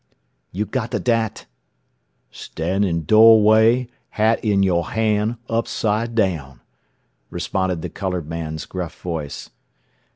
"You 0.51 0.65
gotta 0.65 0.97
dat?" 0.99 1.45
"Stan' 2.31 2.83
in 2.83 3.03
doo'way, 3.03 3.87
hat 4.09 4.43
in 4.43 4.63
yo' 4.63 4.81
han', 4.81 5.37
upside 5.47 6.15
down," 6.15 6.59
responded 7.29 7.83
the 7.83 7.89
colored 7.89 8.27
man's 8.27 8.65
gruff 8.65 8.99
voice. 8.99 9.51